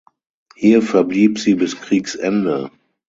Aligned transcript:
Hier 0.55 0.81
verblieb 0.81 1.37
sie 1.37 1.53
bis 1.53 1.79
Kriegsende. 1.79 2.71